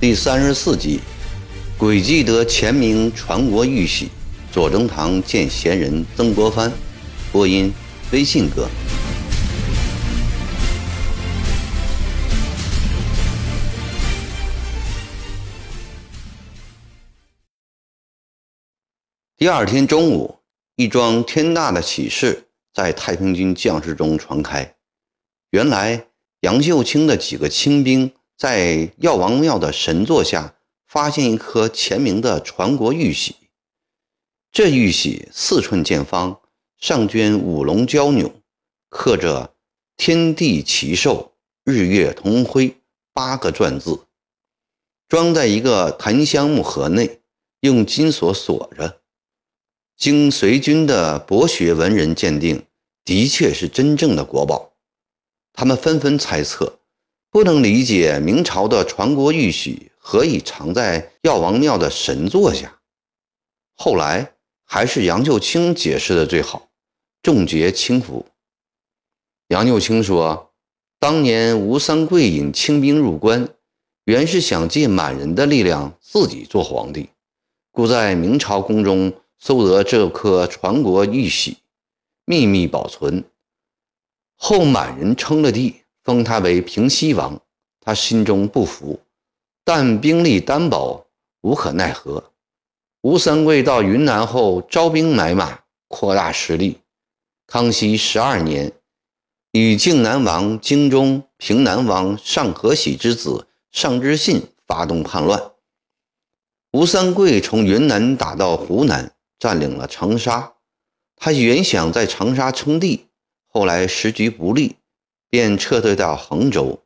[0.00, 1.00] 第三十四集，
[1.76, 4.08] 诡计得前明传国玉玺，
[4.52, 6.72] 左宗棠见贤人曾国藩。
[7.32, 7.72] 播音：
[8.12, 8.68] 微信哥。
[19.36, 20.38] 第二天中午，
[20.76, 24.76] 一桩天大的喜事在太平军将士中传开。
[25.50, 26.06] 原来，
[26.42, 30.54] 杨秀清的几个亲兵在药王庙的神座下
[30.86, 33.34] 发现一颗前明的传国玉玺。
[34.52, 36.40] 这玉玺四寸见方，
[36.78, 38.32] 上镌五龙蛟纽，
[38.88, 39.56] 刻着
[39.98, 41.32] “天地齐寿，
[41.64, 42.76] 日月同辉”
[43.12, 44.06] 八个篆字，
[45.08, 47.20] 装在一个檀香木盒内，
[47.60, 49.00] 用金锁锁着。
[49.96, 52.64] 经隋军的博学文人鉴定，
[53.04, 54.74] 的确是真正的国宝。
[55.52, 56.77] 他们纷纷猜测，
[57.30, 62.80] 不能理解明朝的传国玉玺何以藏在药王庙的神座下。
[63.74, 66.68] 后来还是杨秀清解释的最好，
[67.22, 68.26] 众皆轻服。
[69.48, 70.52] 杨秀清说
[70.98, 73.48] ：“当年吴三桂引清兵入关，
[74.04, 77.08] 原是想借满人的力量自己做皇帝，
[77.70, 81.58] 故在明朝宫中。”搜得这颗传国玉玺，
[82.24, 83.22] 秘密保存。
[84.34, 87.38] 后满人称了帝，封他为平西王，
[87.82, 88.98] 他心中不服，
[89.62, 91.06] 但兵力单薄，
[91.42, 92.32] 无可奈何。
[93.02, 96.78] 吴三桂到云南后，招兵买马，扩大实力。
[97.46, 98.72] 康熙十二年，
[99.52, 105.50] 与靖南王京中、平南王尚可喜之子尚之信发动叛乱，
[106.72, 109.12] 吴三桂从云南打到湖南。
[109.38, 110.54] 占领了长沙，
[111.16, 113.08] 他原想在长沙称帝，
[113.46, 114.77] 后来时局不利，
[115.28, 116.82] 便撤退到衡州。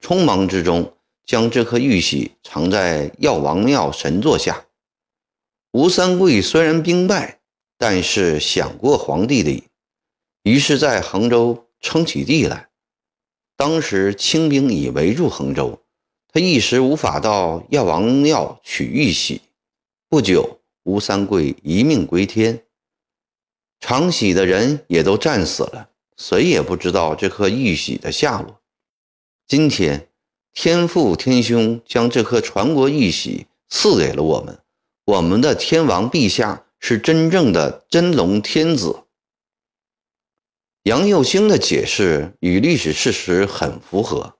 [0.00, 4.66] 匆忙之中，将这颗玉玺藏在药王庙神座下。
[5.72, 7.40] 吴三桂虽然兵败，
[7.78, 9.64] 但是想过皇帝的，
[10.42, 12.68] 于是，在衡州称起地来。
[13.56, 15.80] 当时清兵已围住衡州，
[16.32, 19.40] 他一时无法到药王庙取玉玺。
[20.08, 20.60] 不久。
[20.84, 22.62] 吴三桂一命归天，
[23.80, 28.60] 常喜的人也都战死了，谁也不知道这颗玉玺的下落。
[29.46, 30.08] 今天，
[30.52, 34.58] 天父天兄将这颗传国玉玺赐给了我们，
[35.06, 39.00] 我们的天王陛下是真正的真龙天子。
[40.84, 44.36] 杨佑兴的解释与历史事实很符合，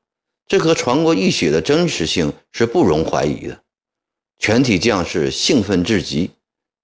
[0.47, 3.63] 这颗传国玉玺的真实性是不容怀疑的。
[4.39, 6.31] 全体将士兴奋至极，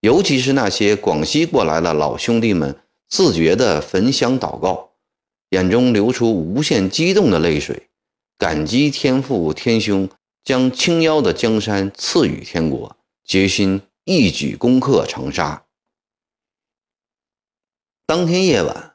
[0.00, 2.74] 尤其是那些广西过来的老兄弟们，
[3.10, 4.92] 自觉地焚香祷告，
[5.50, 7.88] 眼中流出无限激动的泪水，
[8.38, 10.08] 感激天父天兄
[10.44, 15.64] 将青妖的江山赐予天国，决心一举攻克长沙。
[18.06, 18.94] 当天夜晚，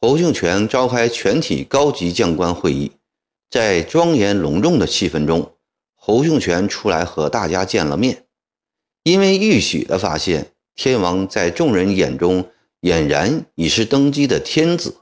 [0.00, 2.90] 侯秀全召开全体高级将官会议，
[3.48, 5.54] 在庄严隆重的气氛中。
[5.94, 8.24] 侯秀全出来和大家见了面，
[9.04, 12.50] 因为玉玺的发现，天王在众人眼中
[12.82, 14.96] 俨然已是登基的天子，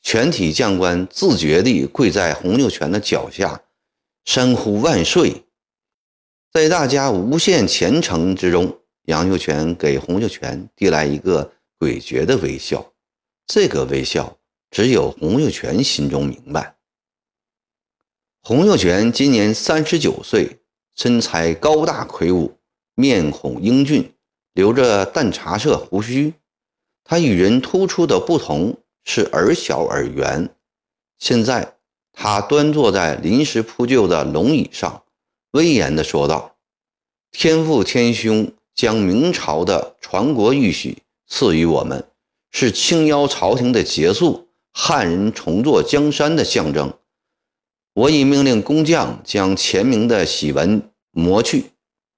[0.00, 3.62] 全体将官自觉地跪在洪秀全的脚下，
[4.24, 5.44] 山呼万岁。
[6.52, 12.92] 在大家无限虔诚之中，杨秀全给洪秀全递来一个诡谲的微笑，
[13.44, 14.38] 这个微笑
[14.70, 16.76] 只有洪秀全心中明白。
[18.40, 20.60] 洪秀全今年三十九岁，
[20.94, 22.56] 身材高大魁梧，
[22.94, 24.14] 面孔英俊，
[24.52, 26.34] 留着淡茶色胡须。
[27.04, 30.48] 他与人突出的不同是耳小耳圆。
[31.18, 31.76] 现在
[32.12, 35.02] 他端坐在临时铺就的龙椅上，
[35.52, 36.56] 威严地说道
[37.30, 40.98] ：“天父天兄将明朝的传国玉玺
[41.28, 42.04] 赐予我们，
[42.50, 46.92] 是清妖朝廷的结束，汉人重坐江山的象征。”
[47.94, 51.66] 我已命令工匠将前明的玺文磨去，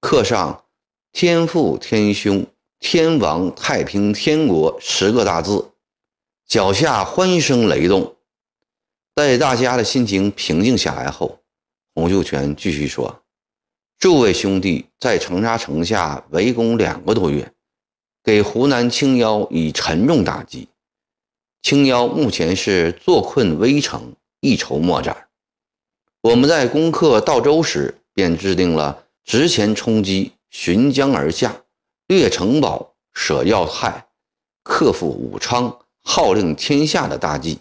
[0.01, 0.65] 刻上
[1.13, 2.47] “天父天兄
[2.79, 5.73] 天王太平天国”十个大字。
[6.47, 8.17] 脚下欢声雷动。
[9.15, 11.41] 待大家的心情平静下来后，
[11.95, 13.23] 洪秀全继续说
[13.99, 17.51] ：“诸位兄弟在长沙城下围攻两个多月，
[18.23, 20.69] 给湖南青妖以沉重打击。
[21.63, 25.29] 青妖目前是坐困危城，一筹莫展。”
[26.23, 31.63] 我们在攻克道州时，便制定了直前冲击、循江而下、
[32.07, 34.07] 掠城堡、舍要害、
[34.63, 37.59] 克复武昌、号令天下的大计。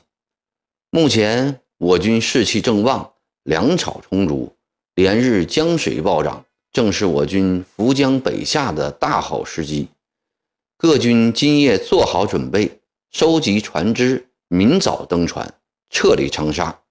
[0.92, 4.56] 目前我军士气正旺，粮草充足，
[4.94, 9.88] 连日江水暴涨，正是我军扶江北下的大好时机。
[10.78, 15.56] 各军今夜做好准备，收集船只，明早登船
[15.90, 16.82] 撤离长沙。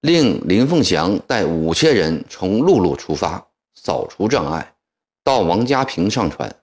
[0.00, 3.46] 令林凤祥带五千人从陆路出发，
[3.76, 4.74] 扫除障碍，
[5.24, 6.62] 到王家坪上船，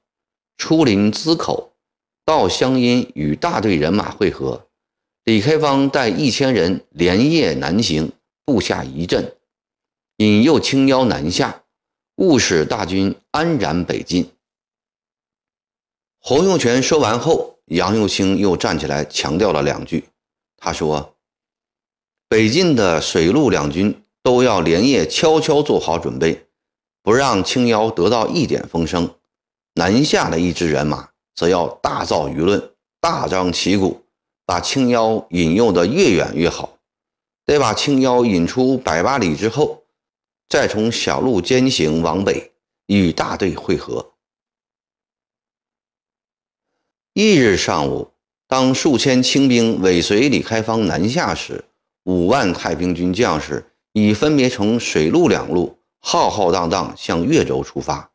[0.57, 1.73] 出临淄口，
[2.25, 4.67] 到湘阴与大队人马会合。
[5.23, 8.11] 李开芳带一千人连夜南行，
[8.45, 9.35] 布下一阵，
[10.17, 11.63] 引诱青妖南下，
[12.15, 14.31] 务使大军安然北进。
[16.19, 20.05] 洪秀全说完后，杨秀清又站起来强调了两句，
[20.57, 21.15] 他说。
[22.27, 26.45] 北进的水陆两军都要连夜悄悄做好准备，
[27.09, 29.15] 不让青妖得到一点风声。
[29.73, 32.71] 南下的一支人马则要大造舆论，
[33.01, 34.03] 大张旗鼓，
[34.45, 36.77] 把青妖引诱得越远越好。
[37.47, 39.81] 得把青妖引出百八里之后，
[40.47, 42.51] 再从小路兼行往北，
[42.85, 44.11] 与大队会合。
[47.13, 48.11] 翌日上午，
[48.47, 51.65] 当数千清兵尾随李开芳南下时，
[52.03, 58.11] 五万太平军将士已分别从水陆两路浩浩荡荡向越州出发。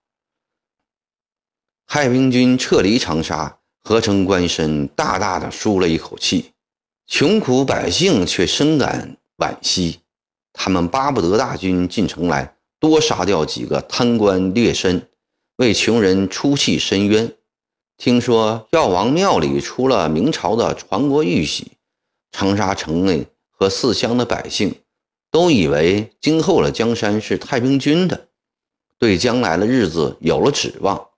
[1.87, 6.53] 太平军撤离长沙，何成官绅大大的舒了一口气，
[7.07, 10.01] 穷苦百姓却深感惋惜。
[10.53, 15.03] 他们巴不得大军进城来，多杀掉几个贪官劣绅，
[15.57, 17.33] 为穷人出气伸冤。
[17.97, 21.73] 听说药王庙里出了明朝的传国玉玺，
[22.33, 23.27] 长沙城内。
[23.57, 24.75] 和四乡的百姓
[25.35, 28.29] 都以为今后的江山是太平军的，
[29.01, 31.09] 对将来的日子有了指望。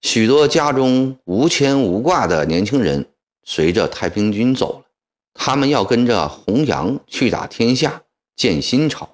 [0.00, 3.06] 许多家中无牵无挂的年轻人
[3.44, 4.84] 随着太平军走了，
[5.32, 8.02] 他们要跟着洪扬去打天下，
[8.34, 9.08] 建新朝。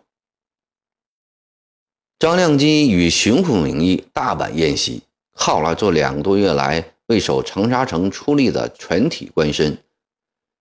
[2.18, 5.02] 张亮基以巡抚名义大摆宴席，
[5.36, 9.76] 犒劳这两个多月来为守长沙城出力的全体官绅，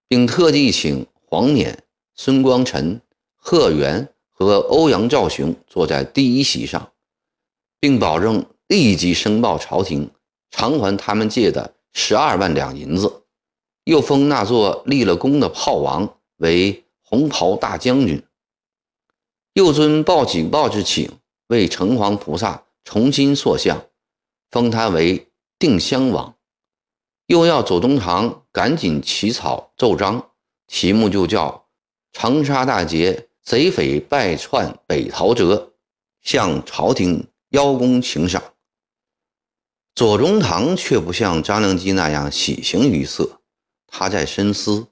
[0.10, 1.82] 并特地请黄冕。
[2.20, 3.00] 孙光臣、
[3.50, 6.92] 贺元和欧阳兆雄坐在第一席上，
[7.80, 10.12] 并保证立即申报朝廷
[10.52, 13.24] 偿还他们借的十二万两银子，
[13.86, 18.22] 又封那座立了功的炮王为红袍大将军，
[19.54, 21.10] 又遵报警报之请，
[21.48, 23.82] 为城隍菩萨重新塑像，
[24.52, 26.36] 封他为定襄王，
[27.28, 30.32] 又要左宗棠赶紧起草奏章，
[30.68, 31.64] 题目就叫。
[32.14, 35.72] 长沙大捷，贼匪败窜北逃折，
[36.22, 38.44] 向朝廷邀功请赏。
[39.96, 43.40] 左宗棠却不像张良基那样喜形于色，
[43.88, 44.88] 他在深思：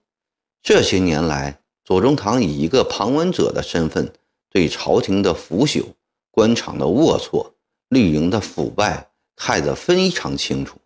[0.63, 4.13] 这些年来，左宗棠以一个旁观者的身份，
[4.49, 5.87] 对朝廷的腐朽、
[6.31, 7.51] 官场的龌龊、
[7.89, 10.77] 绿营的腐败看得非常清楚。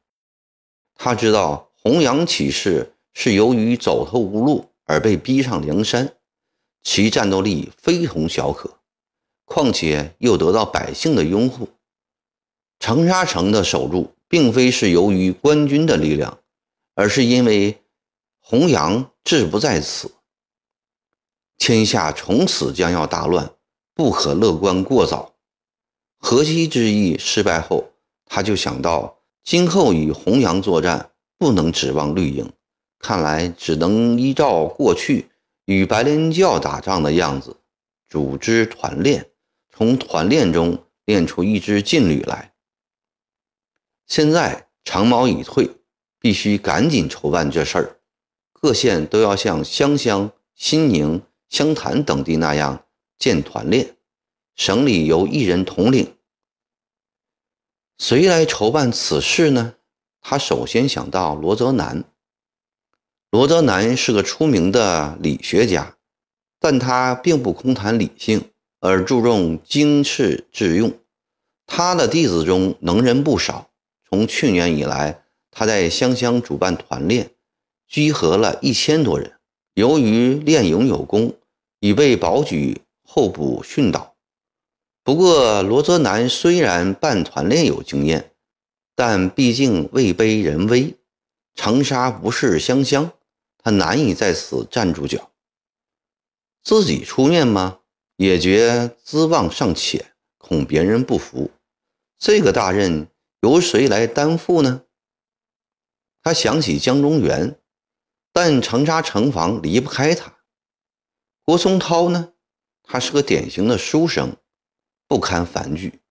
[0.96, 6.12] 他知道洪扬起事是由于走投无路而被逼上梁山。
[6.84, 8.80] 其战斗力非同小可，
[9.46, 11.70] 况且又得到百姓的拥护。
[12.80, 16.40] 长沙城的守住，并非是由于官军的力量，
[16.96, 17.82] 而是因为
[18.40, 20.12] 洪扬志不在此。
[21.58, 23.54] 天下从此将要大乱，
[23.94, 25.36] 不可乐观过早。
[26.18, 27.92] 河西之役失败后，
[28.26, 32.52] 他就想到今后与洪扬作战，不能指望绿营，
[32.98, 35.30] 看来只能依照过去。
[35.70, 37.56] 与白莲教打仗的样子，
[38.08, 39.30] 组织团练，
[39.72, 42.52] 从团练中练出一支劲旅来。
[44.08, 45.70] 现在长毛已退，
[46.18, 48.00] 必须赶紧筹办这事儿。
[48.52, 52.86] 各县都要像湘乡、新宁、湘潭等地那样
[53.20, 53.96] 建团练，
[54.56, 56.16] 省里由一人统领。
[58.00, 59.76] 谁来筹办此事呢？
[60.20, 62.04] 他首先想到罗泽南。
[63.32, 65.96] 罗泽南是个出名的理学家，
[66.60, 68.44] 但他并不空谈理性，
[68.80, 70.92] 而注重经世致用。
[71.68, 73.70] 他的弟子中能人不少。
[74.10, 75.22] 从去年以来，
[75.52, 77.30] 他在湘乡主办团练，
[77.88, 79.34] 集合了一千多人。
[79.76, 81.36] 由于练勇有功，
[81.82, 84.16] 已被保举候补训导。
[85.04, 88.32] 不过，罗泽南虽然办团练有经验，
[88.96, 90.96] 但毕竟位卑人微，
[91.54, 93.12] 长沙不是湘乡。
[93.62, 95.32] 他难以在此站住脚，
[96.64, 97.82] 自己出面吗？
[98.16, 101.52] 也觉资望尚浅，恐别人不服。
[102.18, 103.08] 这个大任
[103.42, 104.84] 由谁来担负呢？
[106.22, 107.58] 他想起江中源，
[108.34, 110.40] 但长沙城防离不开他。
[111.46, 112.34] 郭松涛呢？
[112.84, 114.36] 他是个典型的书生，
[115.08, 116.02] 不堪繁剧。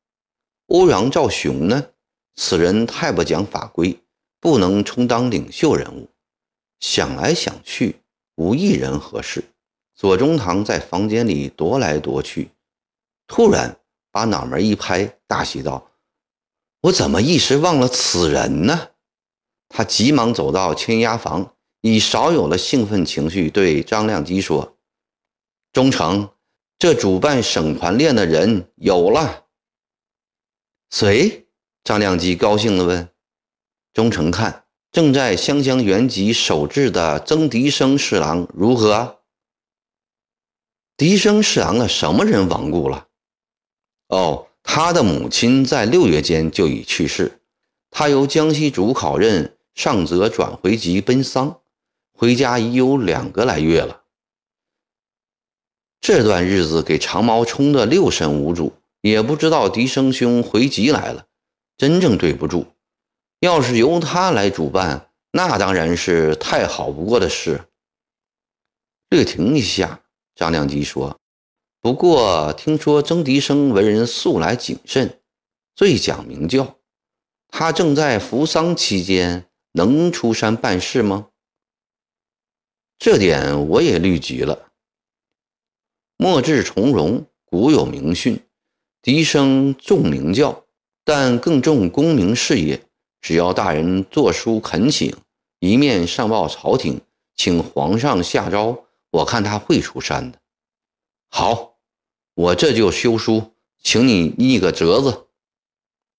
[0.67, 1.91] 欧阳兆雄呢，
[2.37, 4.01] 此人太不讲法规，
[4.41, 6.09] 不能充当领袖人物。
[6.81, 8.03] 想来想去，
[8.37, 9.45] 无一人合适。
[9.95, 12.51] 左宗棠在房间里踱来踱去，
[13.27, 13.81] 突然
[14.13, 15.91] 把脑门一拍，大喜道
[16.83, 18.91] ：“我怎么一时忘了此人呢？”
[19.69, 24.79] 他急忙走到签押房，以少有的兴奋情绪对张亮基说
[25.73, 26.31] ：“忠诚，
[26.79, 29.47] 这主办省团练的人有了。”
[30.91, 31.49] 谁？
[31.83, 33.09] 张亮基高兴地问。
[33.93, 34.68] 忠诚看。
[34.91, 39.19] 正在湘江原籍守制的曾迪生侍郎如何？
[40.97, 43.07] 迪生侍郎的什么人亡故了？
[44.09, 47.43] 哦，他的母亲在六月间就已去世。
[47.91, 51.61] 他由江西主考任上泽转回籍奔丧，
[52.13, 54.03] 回家已有两个来月了。
[56.01, 61.27] 这段日子给长毛冲得六神无主，也不知道迪生兄回籍来了，
[61.77, 62.67] 真正对不住。
[63.41, 67.69] 要是由他来主办，那当然是太好不过的事。
[69.11, 70.03] 略停一下，
[70.35, 71.21] 张良基说
[71.81, 75.21] ：“不过听说曾迪生为人素来谨慎，
[75.77, 76.79] 最讲明教。
[77.47, 81.29] 他正在服丧期间，能出山办事吗？
[82.99, 84.73] 这点我也虑及了。
[86.17, 88.45] 莫志从容，古有名训：
[89.01, 90.65] 笛声重明教，
[91.05, 92.83] 但更重功名事业。”
[93.21, 95.15] 只要大人作书恳请，
[95.61, 97.01] 一面上报朝廷，
[97.35, 100.39] 请皇上下诏，我看他会出山的。
[101.29, 101.75] 好，
[102.35, 105.28] 我这就修书，请你拟个折子。